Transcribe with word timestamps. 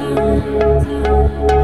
shoes 0.00 1.59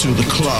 to 0.00 0.08
the 0.14 0.22
club. 0.30 0.59